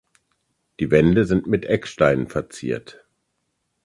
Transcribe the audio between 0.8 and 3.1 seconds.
Wände sind mit Ecksteinen verziert.